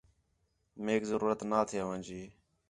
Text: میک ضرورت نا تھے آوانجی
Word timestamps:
میک 0.83 1.01
ضرورت 1.11 1.39
نا 1.49 1.59
تھے 1.67 1.77
آوانجی 1.83 2.21